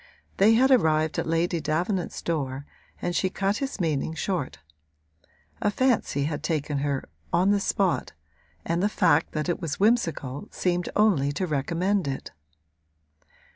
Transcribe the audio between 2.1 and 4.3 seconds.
door and she cut his meaning